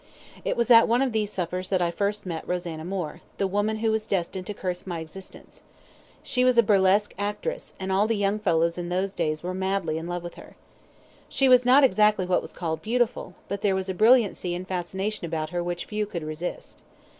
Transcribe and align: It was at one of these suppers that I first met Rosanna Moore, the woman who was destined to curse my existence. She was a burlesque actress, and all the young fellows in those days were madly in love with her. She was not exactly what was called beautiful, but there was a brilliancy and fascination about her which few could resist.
It 0.43 0.57
was 0.57 0.71
at 0.71 0.87
one 0.87 1.03
of 1.03 1.11
these 1.11 1.31
suppers 1.31 1.69
that 1.69 1.79
I 1.79 1.91
first 1.91 2.25
met 2.25 2.47
Rosanna 2.47 2.83
Moore, 2.83 3.21
the 3.37 3.45
woman 3.45 3.75
who 3.85 3.91
was 3.91 4.07
destined 4.07 4.47
to 4.47 4.53
curse 4.55 4.87
my 4.87 4.97
existence. 4.99 5.61
She 6.23 6.43
was 6.43 6.57
a 6.57 6.63
burlesque 6.63 7.13
actress, 7.19 7.75
and 7.79 7.91
all 7.91 8.07
the 8.07 8.17
young 8.17 8.39
fellows 8.39 8.79
in 8.79 8.89
those 8.89 9.13
days 9.13 9.43
were 9.43 9.53
madly 9.53 9.99
in 9.99 10.07
love 10.07 10.23
with 10.23 10.33
her. 10.41 10.55
She 11.29 11.47
was 11.47 11.65
not 11.67 11.83
exactly 11.83 12.25
what 12.25 12.41
was 12.41 12.51
called 12.51 12.81
beautiful, 12.81 13.35
but 13.47 13.61
there 13.61 13.75
was 13.75 13.89
a 13.89 13.93
brilliancy 13.93 14.55
and 14.55 14.67
fascination 14.67 15.25
about 15.27 15.51
her 15.51 15.63
which 15.63 15.85
few 15.85 16.07
could 16.07 16.23
resist. 16.23 16.81